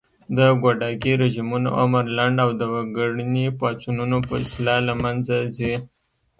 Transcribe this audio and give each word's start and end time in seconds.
د 0.37 0.39
ګوډاګي 0.61 1.13
رژيمونه 1.21 1.69
عمر 1.79 2.03
لنډ 2.17 2.37
او 2.45 2.49
د 2.59 2.61
وګړني 2.73 3.45
پاڅونونو 3.59 4.17
په 4.27 4.31
وسیله 4.41 4.75
له 4.87 4.93
منځه 5.03 5.35
ځي 5.57 5.73